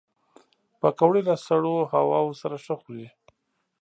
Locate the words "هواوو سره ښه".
1.93-2.75